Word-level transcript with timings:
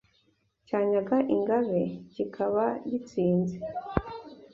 cyanyaga 0.67 1.17
ingabe 1.35 1.81
kikaba 2.13 2.65
gitsinze 2.89 3.57